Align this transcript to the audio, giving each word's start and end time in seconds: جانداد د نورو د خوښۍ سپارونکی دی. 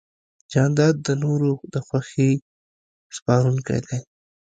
جانداد 0.51 0.95
د 1.07 1.09
نورو 1.23 1.51
د 1.73 1.75
خوښۍ 1.87 2.33
سپارونکی 3.15 3.79
دی. 3.87 3.99